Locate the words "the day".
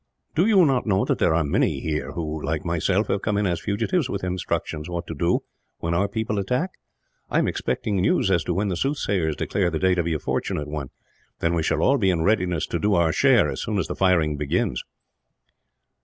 9.69-9.93